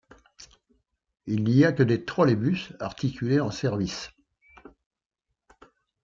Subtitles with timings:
[1.27, 4.09] Il n'y a que des trolleybus articulés en service.